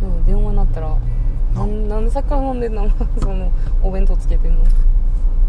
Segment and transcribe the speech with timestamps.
[0.00, 0.96] そう電話なったら
[1.54, 1.64] な。
[1.64, 2.88] んなんでサッカー飲んでんの？
[3.20, 3.52] その
[3.82, 4.64] お弁当つけてんの？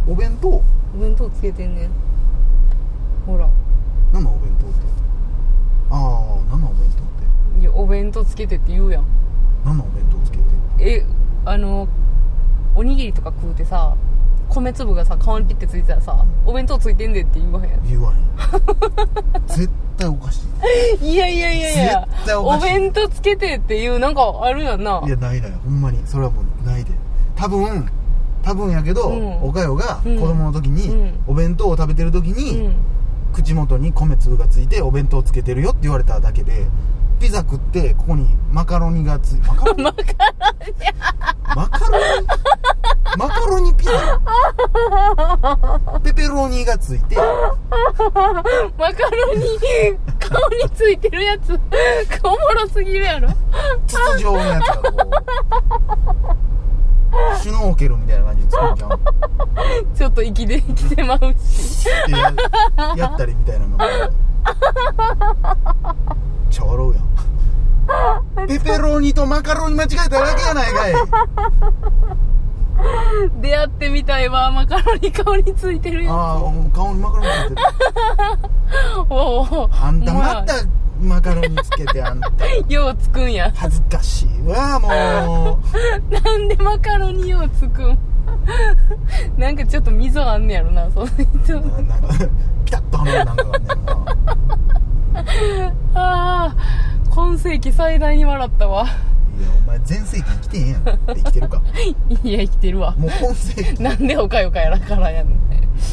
[0.07, 0.49] お弁当？
[0.49, 0.63] お
[0.99, 1.89] 弁当つけてんねん。
[3.25, 3.47] ほら。
[4.13, 4.75] 何のお弁当って。
[5.89, 5.99] ああ
[6.51, 7.05] 何のお弁当っ
[7.55, 7.61] て。
[7.61, 9.05] いやお弁当つけてって言うやん。
[9.65, 10.43] 何のお弁当つけて。
[10.79, 11.05] え
[11.45, 11.87] あの
[12.75, 13.95] おにぎりとか食うてさ
[14.53, 17.89] 米粒がさ顔にピッてついてたらさお弁当ついてんでって言わへん？
[17.89, 19.47] 言わへん。
[19.47, 20.41] 絶対おかし
[21.01, 21.05] い。
[21.13, 22.65] いやいやいやいや絶対おかしい。
[22.65, 25.01] お弁当つけてっていうなんかあるやんな。
[25.05, 25.51] いやないない。
[25.63, 26.01] ほんまに。
[26.05, 26.91] それはもうないで。
[27.35, 27.87] 多分
[28.43, 29.43] 多分やけど、うん。
[29.43, 30.19] おかよがうん。
[30.19, 31.13] 子供の時に、うん。
[31.27, 32.73] お弁当を食べてる時に、うん。
[33.33, 36.67] 口元に米粒がついてお弁当つけてるよって言われただけで
[37.19, 39.83] ピザ食ってここにマカロニがつい マカロニ。
[39.83, 40.27] マカロニ
[41.55, 42.27] マカロニ
[43.17, 43.91] マカロニピザ
[46.21, 47.15] ペペロニがついて。
[47.17, 47.23] マ
[48.93, 49.43] カロニ
[50.19, 51.59] 顔についてるやつ。
[52.23, 53.27] おもろすぎるやろ。
[53.87, 55.09] 筒状のやつがこ
[57.09, 57.41] う。
[57.41, 58.89] シュノーケルみたいな感じで作るじゃん
[59.97, 61.85] ちょっと息で生きてまうし。
[61.85, 62.33] でや
[62.95, 63.85] やったりみたいなのが
[66.51, 68.47] ちゃ笑うやん。
[68.47, 70.93] ペペロニとマカロニ間違えただけやないかい
[73.41, 74.51] 出会ってみたいわ。
[74.51, 77.55] マカロニ顔についてるやああもう顔にマカロニついてる。
[79.07, 79.41] つお。
[79.43, 80.53] うおうあんたまた
[81.01, 82.29] マカロニつけてあんた。
[82.73, 83.51] ようつくんや。
[83.55, 85.59] 恥ずかしいわも
[86.09, 86.13] う。
[86.13, 87.97] なんでマカロニようつくん？
[89.37, 91.59] なんかちょっと溝あんねやろなその人。
[91.61, 92.07] ななんか
[92.65, 93.93] ピタッとはめるなんかがあんねんな
[95.95, 96.55] ああ
[97.09, 98.83] 今世紀最大に笑ったわ。
[98.83, 100.83] いやお前全盛期生きてへんやん。
[100.83, 101.61] 生きてるか。
[102.23, 102.95] いや生きてるわ。
[102.97, 103.81] もう今世紀。
[103.83, 105.39] なんでおかよかやらからやねん。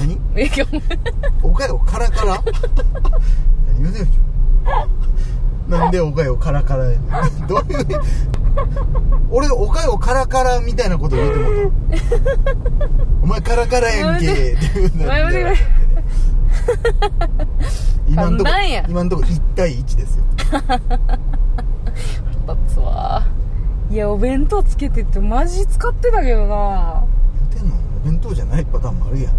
[0.00, 0.20] 何？
[0.36, 0.48] え
[1.42, 2.42] おかよカラカラ
[3.78, 4.06] 何言うてん
[5.70, 5.78] の？
[5.78, 7.00] なんでおかよカラカラやねん。
[7.46, 7.86] どういう
[9.30, 11.72] 俺おかよカラカラみたいなこと言うても
[13.22, 14.26] お前カラカラやんけ。
[14.26, 14.56] って。
[14.96, 15.56] 言 うやめてくれ。
[18.08, 18.50] 今んとこ
[18.88, 20.24] 今んとこ1対1ですよ。
[22.46, 23.22] だつわ。
[23.90, 27.04] いやお弁当つけてってマジ使ってたけどな。
[27.52, 27.74] 言うてんの？
[28.02, 29.32] お弁当じゃないパターンもあるやん。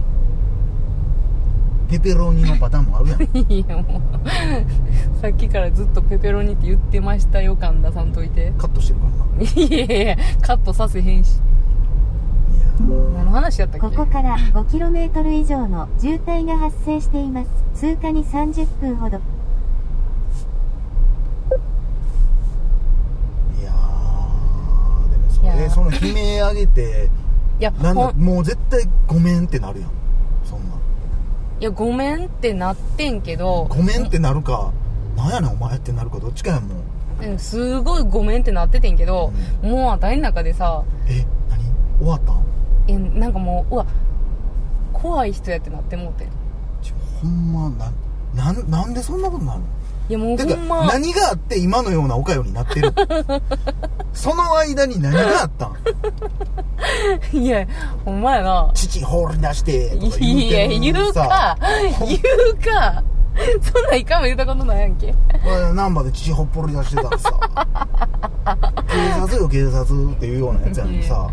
[1.90, 3.22] ペペロニのパターンもあるやん。
[3.52, 4.02] いやもう
[5.22, 8.54] さっきからずっとペペロニって言ってましたよ感出さんといて。
[8.58, 9.42] カットしてるからな。
[9.44, 11.36] いやいやいやカットさせへんし。
[11.36, 11.42] や
[13.16, 13.88] 何の話やったっけ？
[13.98, 17.50] ここから 5km 以上の渋滞が発生しています。
[17.76, 19.18] 通過に30分ほど。
[19.18, 19.20] い
[23.64, 27.10] やーでもそいやその悲鳴上げて
[27.60, 28.16] いやなんだほん。
[28.22, 29.90] もう絶対ごめんってなるやん。
[30.46, 30.70] そんなん。
[31.60, 33.68] いやごめんってなってんけど。
[33.70, 34.72] ごめんってなるか
[35.20, 36.76] なんやねんお前ってなるかどっちかやんも
[37.22, 41.64] ううんすごいごめんってなっててんけど、もう頭の中でさえ何？
[42.00, 42.44] 終わったん？
[42.88, 43.86] えなんかもううわ
[44.94, 46.28] 怖い人やってなってもうてん。
[46.82, 47.92] ちょほんまな
[48.34, 49.66] なんなんでそんなことなるの？
[50.10, 50.86] いやもうてかほんま。
[50.88, 52.94] 何があって今のようなおかよになってる？
[54.14, 55.74] その間に何があったん？
[57.38, 57.68] いや
[58.06, 58.72] ほんまやな。
[58.74, 61.58] 父放り出してとか言ういやてる言うさか
[62.08, 63.04] 言うか
[63.62, 65.14] そんなん一回も言ったことないやんけ。
[65.46, 67.32] 俺難波で父ほっぽり出してたらさ
[68.88, 71.30] 警察よ警察っていうようなやつやのにさ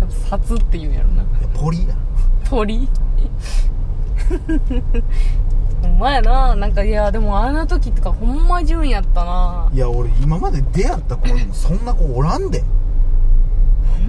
[0.00, 1.22] 多分札って言うんやろな。
[1.22, 1.88] いやポリ？
[1.88, 1.94] や
[2.48, 2.88] 鳥
[5.82, 6.54] ほんまやな。
[6.54, 9.68] なんかいやでもあの時とかほんま純やったな。
[9.72, 12.62] いや俺今まで出会った子にもそんな子おらんで。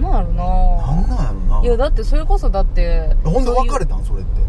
[0.00, 1.02] んなんやろな。
[1.02, 1.62] んななんやろな。
[1.62, 4.04] いやだってそれこそだってほんで別れたたん？
[4.04, 4.40] それって。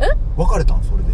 [0.00, 0.06] え？
[0.36, 0.82] 別れたん？
[0.82, 1.04] それで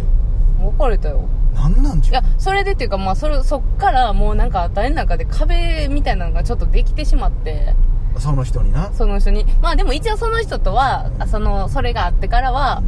[0.61, 1.27] 別れたよ。
[1.53, 7.75] なんなんちゅういやそれでっていうかまあそれそっからもうなんか誰の中で壁みたいなのがちょっとできてしまって。
[8.17, 8.91] その人にな？
[8.93, 9.45] その人に。
[9.61, 12.81] まあでも一応その人とはあそのそれがあってからは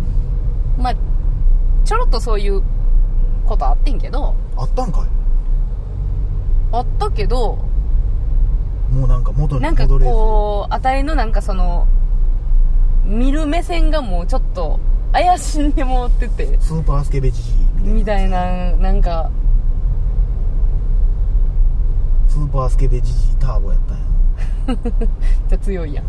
[0.77, 0.95] まあ
[1.85, 2.61] ちょろっとそういう
[3.45, 4.35] ことあってんけど。
[4.55, 5.07] あったんかい？
[6.71, 7.57] あったけど
[8.91, 11.87] もうなんか元になんか戻れずこうあたりのなんかその
[13.05, 14.79] 見る目線がもうちょっと
[15.13, 16.57] 怪しんでもってて。
[16.59, 17.51] スーパースケベジジ
[17.85, 18.71] イみたいな。
[18.77, 19.29] なんか。
[22.27, 24.03] スーパースケベジジイターボやったんや。
[25.49, 26.05] じゃ強いやん。
[26.05, 26.07] い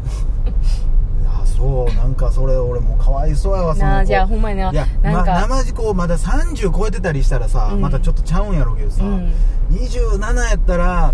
[1.25, 4.71] やそうなんかそれ俺もうかわいそうやわそのあじゃあほんまにな。
[4.71, 7.81] いや、ま、なんか、生地こまだ30超えてたりしたらさ、うん。
[7.83, 9.33] またちょっとちゃうんやろうけどさ、うん。
[9.71, 11.13] 27やったら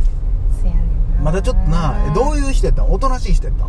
[1.23, 2.91] まだちょっとなえどういう人やったん？
[2.91, 3.69] おとなしい人やったん？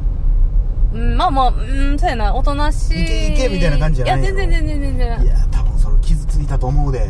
[0.94, 1.54] うんまあまあう
[1.94, 3.04] んそうやなおとなしい。
[3.04, 5.24] イケイケみたいな感じじゃないいや全然全然全然。
[5.24, 7.10] いや多分それ傷ついたと思うで。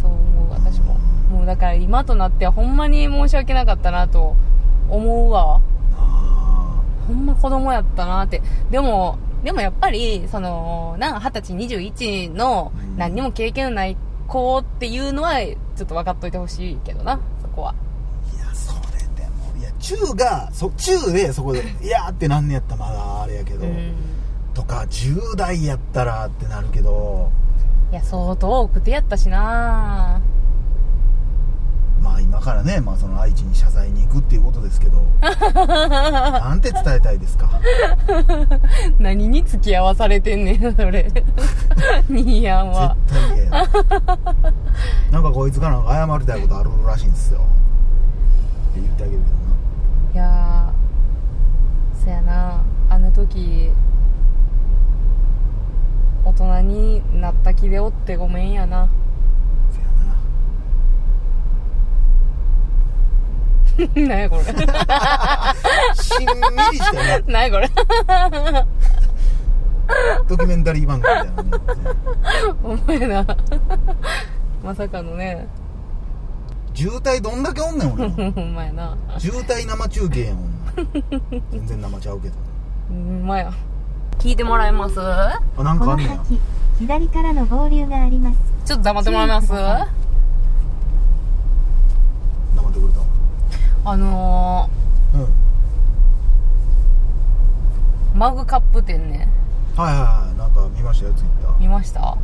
[0.00, 0.94] そう思う私も。
[1.30, 4.36] もうだから今となってはほんまに申し訳なかったなと
[4.88, 5.60] 思うわ。
[5.96, 8.42] あほんま子供やったなって。
[8.70, 12.96] でもでもやっぱりそのなんか二十歳21のうん。
[12.96, 13.96] 何にも経験のない
[14.26, 15.34] 子っていうのは
[15.76, 23.92] ちょっと分かっといてほしいけどなそこはーいやそれでもいや中がそ中でそこでいやーってなんねやったらまだあれやけど、うん。
[24.54, 27.30] とか10代やったらってなるけど
[27.90, 30.20] いや相当奥手やったしな。
[32.02, 37.48] まあ今からね、まあ、その愛知に謝罪に行くっていうことですけど なんて伝えたいですか？
[38.98, 41.10] 何に付き合わされてんねんそれ。
[42.08, 43.50] ニーヤンは絶対嫌や。
[45.10, 47.40] なんかこいつからなんか謝りたいことあるらしいんですよ。
[47.40, 47.42] っ
[48.74, 49.43] て言ってあげるけどな
[50.14, 52.64] いやーそやな。
[52.88, 53.72] あの時
[56.24, 58.88] 大人になった気でおってごめんやな。
[59.72, 59.80] そ
[63.80, 63.90] やな。
[64.08, 64.44] 何やこれ。
[64.44, 66.34] しんみ
[66.70, 67.68] りしたね何やこれ。
[70.28, 73.26] ドキュメンタリー番組みたいな お前な。
[74.62, 75.48] まさかのね
[76.74, 78.08] 渋滞どんだけおんねん俺。
[78.32, 78.96] ほんまやな。
[79.18, 80.38] 渋滞生中継やん
[81.52, 82.34] 全然生ちゃうけど。
[82.88, 83.52] ほんまや。
[84.18, 85.00] 聞いてもらえます？
[85.00, 86.16] あなんこのかあんねや。
[86.24, 86.40] 先、
[86.80, 88.38] 左からの合流があります。
[88.64, 89.48] ちょっと黙ってもらえます？
[89.48, 89.58] 黙
[92.68, 93.00] ってくれた
[93.90, 94.68] あの
[95.14, 95.22] うん。
[95.22, 95.26] ー、
[98.16, 99.28] マグカップ店ね。
[99.76, 100.38] はいはいはい。
[100.38, 101.58] なんか見ましたよツイッター。
[101.60, 102.16] 見ました？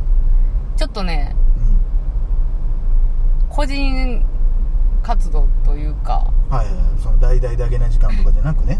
[0.75, 1.35] ちょっとね
[3.49, 4.25] 個人
[5.03, 6.27] 活動というか。
[6.49, 6.85] うんはいはいはい。
[7.01, 8.79] その大々だけな時間とかじゃなくね。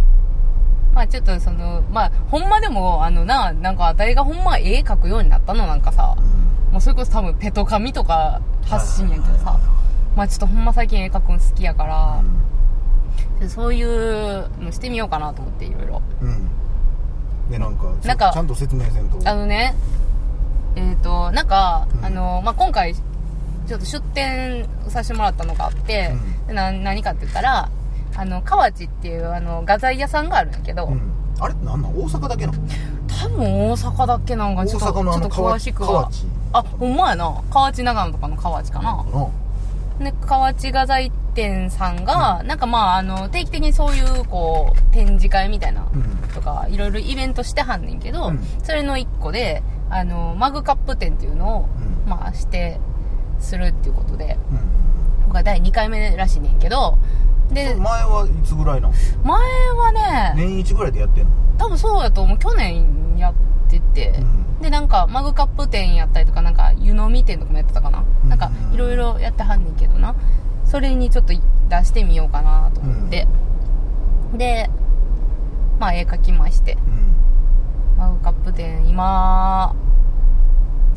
[0.94, 5.66] まあちょっとそのまあほんまでもあのななんかあたりがほんま絵描くようになったの？
[5.68, 6.22] なんかさう
[6.70, 6.72] ん。
[6.74, 9.60] もうそれこそ多分ペト紙とか発信やけどさ。
[10.16, 12.22] まあちょっとほんま最近絵描くの好きやから。
[13.42, 13.50] う、ん。
[13.50, 16.02] そういうのしてみようかなと思っていろいろ。
[16.22, 16.50] うん。
[17.50, 19.18] でなんかなんかちゃんと説明せんと。
[19.30, 19.74] あのね
[20.76, 22.06] えっ、となんか、うん。
[22.06, 22.94] あのまあ今回
[23.72, 26.48] ちょっと出店させてもらったのがあって、うん。
[26.48, 27.70] でな何かって言ったら
[28.18, 31.02] あの河内っていうあの画材屋さんがあるんやけど、うん。
[31.40, 31.54] あれ？
[31.54, 31.98] なんなん？
[31.98, 32.60] 大阪だけなの？
[33.08, 37.44] 多分大阪だっけなんか大ちょっとょっと詳しくは河内あほんまやな。
[37.50, 39.06] 河内長野とかの河内かな。
[40.00, 46.04] で河内画材店さんが、なんかまああの定期的にそういうこう展示会みたいなうん。
[46.34, 48.40] とかいろいろイベントしてはんねんけど、うん。
[48.64, 51.70] それの一個であのマグカップ展っていうのを、
[52.06, 52.10] うん。
[52.10, 52.82] まあして
[53.42, 54.38] するっていうことで。
[54.52, 54.60] うん。
[55.26, 56.98] 今回第2回目らしいねんけど。
[57.52, 58.94] で前はいつぐらいなの？
[59.26, 59.42] 前
[59.72, 61.32] はね年一ぐらいでやってんの？
[61.58, 62.38] 多分そうやと思う。
[62.38, 63.34] 去年やっ
[63.70, 64.60] てて、うん。
[64.62, 68.30] でなんかマグカップ店やったりとかなんか湯飲み店とかもやってたかな、うん。
[68.30, 70.16] なんかいろいろやってはんねんけどな。
[70.66, 73.28] それにちょっと出してみようかなと思って、
[74.38, 74.70] で
[75.80, 76.74] まあ絵描きまして。
[76.74, 77.16] うん。
[77.98, 79.76] マグカップ店今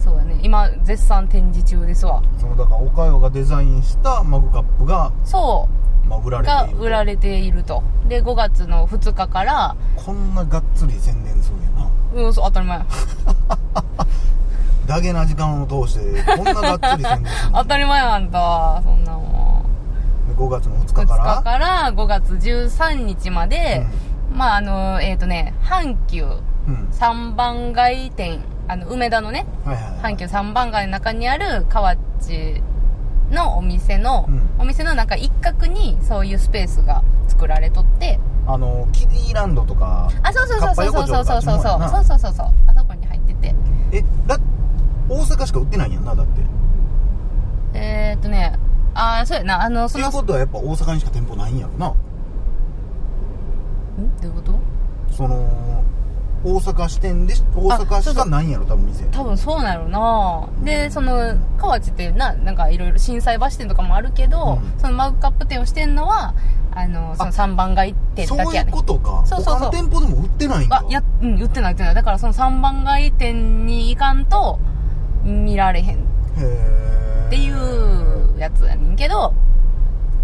[0.04, 0.38] そうやね。
[0.42, 2.22] 今絶賛展示中ですわ。
[2.38, 5.66] そのだから岡代がデザインしたマグカップが、そ
[6.06, 7.82] まあ、売らうがれている売られていると。
[8.06, 11.90] で5月の2日からこんながっつり宣伝するんやな。
[12.26, 12.84] うんそう当たり前。
[14.86, 17.58] ダゲな時間を通してこんながっつり宣伝するの。
[17.64, 20.28] 当たり前やんたそんなもん。
[20.28, 23.86] で5月の2 2日から日から5月13日まで、
[24.30, 26.30] まああのえっ、とね阪急うん、
[26.66, 26.88] うん。
[26.90, 30.14] 三番街店あの梅田のねはいはいはい。
[30.14, 32.62] 阪急三番街の中にある河内
[33.30, 34.50] のお店の、うん。
[34.58, 38.18] お店の中一角にそういうスペースが作られとって。
[38.46, 41.26] あのキディランドとかあそうそうそうそうそうそう。
[41.26, 42.46] そうそうそうそうそうそうそう。
[42.66, 43.54] あそこに入ってて。
[43.92, 44.38] えだ
[45.08, 46.40] 大阪しか売ってないんやんなだって。
[47.74, 48.58] えー、っとね
[48.94, 49.62] ああそうやな。
[49.62, 51.88] あのそのんことはやっぱ大阪にしか店舗ないんやろな。
[51.88, 51.94] ど
[54.22, 54.58] ういうこと？
[55.10, 55.84] その
[56.44, 59.04] 大阪支店で大阪しかないんやろ多分店。
[59.10, 60.48] 多分そうなんやろな。
[60.62, 64.80] でその河内ってななんかいろいろ心斎橋店とかもあるけど、うん。
[64.80, 66.34] そのマグカップ店をしてんのは
[66.72, 69.24] あのその三番街店そういうだけやねことか。
[69.26, 69.70] そうそうそう。
[69.70, 70.84] 店舗でも売ってないんか。
[70.86, 71.94] あやうん売ってない売ってない。
[71.94, 74.58] だからその三番街店に行かんと
[75.24, 75.96] 見られへん。
[75.96, 76.00] へ
[76.40, 79.32] えっていうやつやねんけど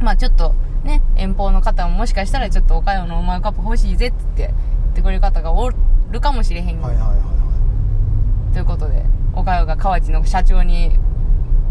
[0.00, 5.76] まあちょっとね遠方の方ももしかしたらちょっとおかよのマグカップ欲しいぜって言って言ってくれる方がおる
[6.18, 10.98] かもしれへん、はいはいはいはということでおかよが河内の社長に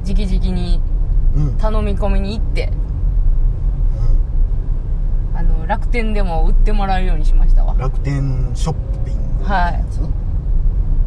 [0.06, 0.82] 直々にい
[1.36, 1.58] うん。
[1.58, 2.72] 頼み込みに行って
[5.34, 7.74] うあの楽天でも売ってもらえるようにしましたわ。
[7.74, 9.84] ん楽天ショッピングはい。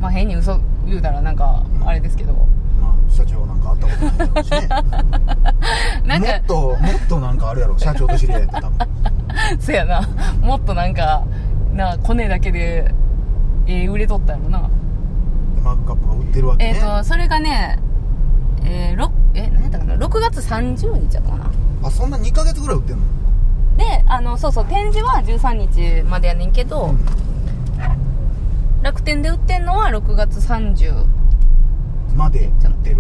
[0.01, 2.33] まあ変に嘘言うたらなんかあれですけど、
[2.81, 4.69] まあ社長なんか会ったことないだろうしね。
[6.07, 6.77] なんかもっともっ
[7.09, 7.79] となんかあるやろ。
[7.79, 9.59] 社長と知り合いやったら多分。
[9.61, 10.09] そやな。
[10.41, 11.25] もっとなんか
[11.73, 12.95] なコネだけで
[13.67, 14.71] ええ売れとったやろな。
[15.63, 17.79] マグカップが売ってるわけえっ、ね、とそれがね
[18.65, 19.95] えー、ろえ何やったかな。
[19.97, 21.51] 6月30日やったかな。
[21.85, 23.03] あそんな2ヶ月ぐらい売ってんの？
[23.77, 26.99] であのそうそう展示は13日までやねんけど、うん。
[28.83, 31.07] 楽天で売ってんのは6月30
[32.17, 32.53] まで売っ
[32.83, 32.97] てる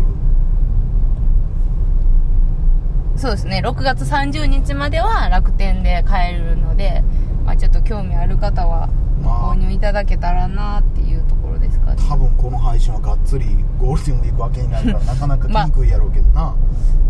[3.16, 3.62] そうですね。
[3.64, 7.04] 6月30日までは楽天で買えるので、
[7.44, 8.88] まあ、ちょっと興味ある方はまあ
[9.30, 12.02] 購入いただけたらなっていうところですかね。
[12.08, 13.46] 多分この配信はがっつり
[13.80, 16.54] ゴールデンウィーク明けになるから なかなか来にくいやろうけどな。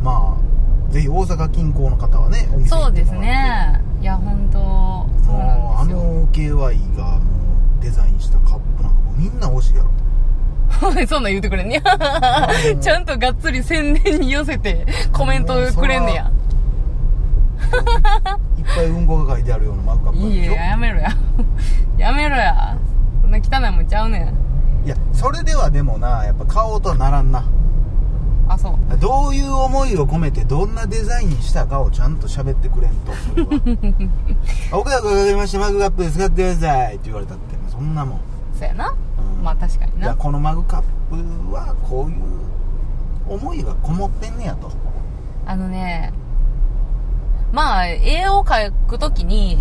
[0.02, 3.80] まあぜひ大阪近郊の方はねお店行そうですね。
[4.00, 4.58] いや本当
[5.24, 6.02] そうなあんですよ。
[6.02, 9.90] の KY がもうデザインしたカップなんかもうみんな欲しいやろ。
[11.06, 12.76] そんなん言うてくれんねや。
[12.80, 16.30] ちゃんとがっつり宣伝に寄せてコメントくれんねや
[18.58, 21.10] いっぱいうんこが書いてあるようなマグカップいややめろや。
[21.98, 22.76] やめろや。
[23.20, 24.86] そんな汚いもんちゃうねん。
[24.86, 27.44] いやそれではでもなやっぱ買おうとはならんな。
[28.48, 28.98] あそう。
[28.98, 33.48] どういう思いを込めてどんなデザインしたかをちゃんと喋ってくれんとそれは
[34.72, 35.58] あ岡田君がかりました。
[35.58, 37.56] マグカップで使ってくださいって言われたって。
[37.70, 38.20] そんなもん、
[38.58, 38.90] そうやな。
[38.90, 39.44] うん。
[39.44, 40.06] まあ確かにな。
[40.06, 42.22] いやこのマグカップはこういう
[43.28, 44.70] 思いがこもってんねやと。
[45.46, 46.12] あのね
[47.52, 49.58] まあ絵を描くときに、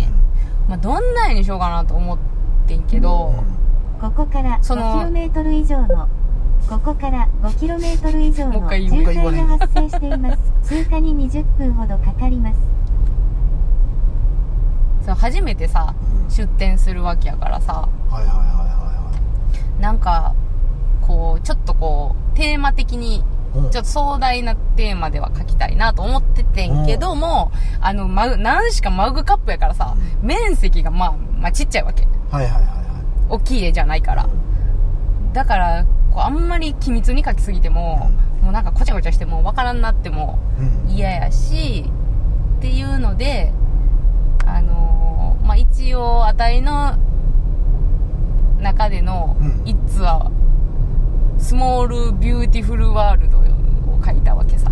[0.68, 2.18] まあ、どんな絵にしようかなと思っ
[2.66, 3.34] てんけど、
[4.00, 6.08] ここからその 5km 以上の
[6.68, 10.52] ここから 5km 以上の渋もう一回言う滞が発生しています。
[10.62, 12.58] 通過に20分ほどかかります。
[15.04, 15.94] そう初めてさ
[16.24, 16.30] うん。
[16.30, 20.34] 出店するわけやからさはいはいはいはいはなんか
[21.02, 23.70] こうちょっとこうテーマ的にいうん。
[23.70, 32.06] ちょっと壮大なテーマでは書きたいなと思っててんけども、あの、マグ、何しかマグカップやからさ、面積がまあ、まあちっちゃいわけ。
[32.30, 32.72] はいはいはいはい。
[33.28, 34.28] 大きい絵じゃないから。
[35.32, 38.10] だから、こうあんまり機密に書きすぎても、
[38.42, 40.90] もうなんかごちゃごちゃしてもわからんなってもうん。
[40.90, 41.90] 嫌やし、
[42.58, 43.52] っていうので、
[44.46, 46.96] あのーまあ一応、あたいの
[48.60, 49.36] 中での
[51.50, 54.70] うん、It's a Small Beautiful World を書いたわけさ。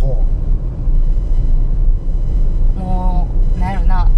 [0.00, 0.24] ほ
[2.76, 4.10] もう、なんやろな。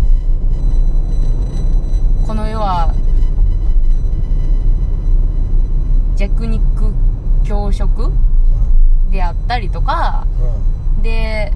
[2.26, 2.94] この世は、
[6.16, 6.92] 弱肉
[7.44, 8.12] 強食う
[9.10, 10.68] であったりとか、うんうん
[11.02, 11.52] で、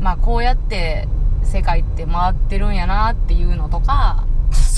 [0.00, 1.08] まあこうやって
[1.42, 4.24] 世界って回ってるんやなっていうのとか、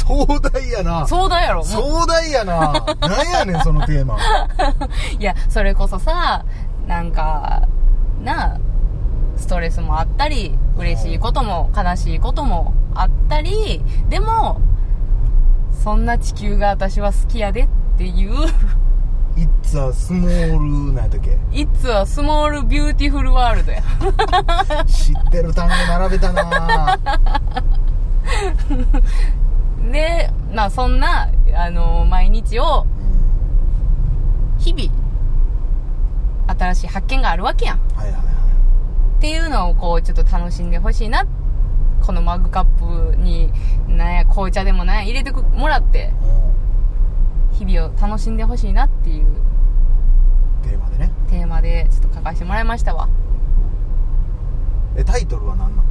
[0.06, 1.06] 壮大やな。
[1.06, 2.72] 壮大やろ壮大やな。
[3.00, 4.18] なんやねんそのテーマ。
[5.18, 6.44] いや、それこそさ、
[6.86, 7.62] なんか、
[8.22, 8.58] なあ、
[9.36, 14.60] ストレスもあったり、嬉しいことも悲しいこともあったり、でも、
[15.72, 17.68] そんな地球が私は好きやでっ
[17.98, 18.32] ていう、
[19.36, 23.82] It's a small なんやったっけ？It's a small beautiful world や。
[24.86, 26.98] 知ってる単語並べたな
[29.90, 32.86] で、まあそんな、あの毎日を、
[34.58, 34.90] 日々、
[36.46, 37.78] 新しい発見があるわけやん。
[37.94, 38.24] はいはいはい。
[39.18, 41.26] っていうのをこうちょっと楽しんでほしいな。
[42.02, 42.64] このマグカッ
[43.12, 43.50] プに
[43.88, 46.12] なんや紅茶でもなんや入れてもらって。
[47.54, 49.26] 日々を楽しんでほしいなっていう。
[50.62, 51.12] テーマでね。
[51.30, 53.08] テーマでちょっと書かせてもらいましたわ。
[54.96, 55.88] えタイトルは何なの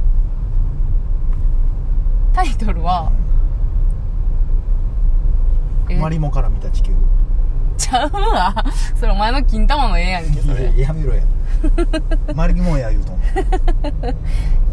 [2.32, 3.10] タイトルは
[5.90, 5.96] え。
[5.96, 6.92] マリモから見た地球。
[7.76, 8.54] ちゃうわ。
[8.94, 10.70] それお前の金玉の絵やんけそれ。
[10.70, 11.22] いややめろや。
[12.34, 13.12] マリモや言うと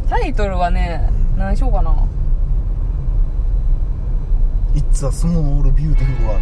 [0.09, 1.39] タイトルはねうん。
[1.39, 1.91] 何しようかな。
[4.75, 6.39] It's a small beautiful world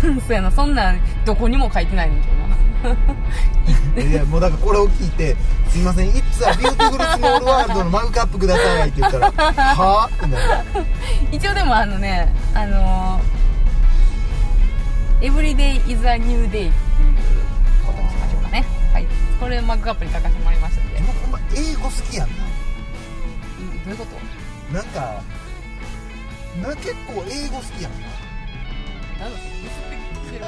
[0.00, 0.50] そうやな。
[0.50, 2.50] そんなんどこにも書いてないねんけどな。
[4.02, 5.36] いやもうだからこれを聞いて
[5.68, 6.08] 「すいません。
[6.10, 9.30] It's a beautiful small world のマグカップください」って言ったら
[9.74, 10.44] 「はあ?」ってなる。
[11.32, 13.22] 一応でもあのねあのー、
[15.20, 16.70] Everyday is a new day っていう
[17.86, 18.64] ことにしましょうかね。
[18.92, 19.06] はい。
[19.38, 20.94] これマグカップに書かせてもらいましたんで。
[20.94, 22.34] でもほんま英語好きやんな。
[23.60, 24.74] うんどういうこと？
[24.74, 25.22] なんか
[26.62, 28.08] な結構英語好きやんな。
[29.20, 30.44] なんだそれディスってきてる